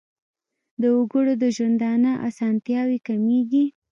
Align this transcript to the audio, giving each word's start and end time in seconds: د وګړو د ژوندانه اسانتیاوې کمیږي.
د 0.81 0.83
وګړو 0.97 1.33
د 1.41 1.45
ژوندانه 1.55 2.11
اسانتیاوې 2.29 2.97
کمیږي. 3.07 3.65